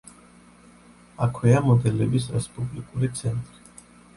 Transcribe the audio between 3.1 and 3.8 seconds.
ცენტრი.